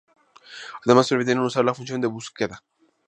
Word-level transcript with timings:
Además 0.83 1.09
permiten 1.09 1.37
usar 1.41 1.63
la 1.63 1.75
función 1.75 2.01
de 2.01 2.07
búsqueda. 2.07 2.63